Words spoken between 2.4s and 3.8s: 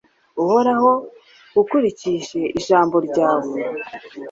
ijambo ryawe